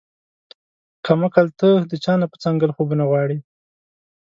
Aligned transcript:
کم 1.05 1.19
عقله 1.27 1.51
تۀ 1.59 1.69
د 1.89 1.91
چا 2.03 2.13
نه 2.21 2.25
پۀ 2.31 2.37
څنګل 2.43 2.71
خوبونه 2.75 3.03
غواړې 3.09 3.37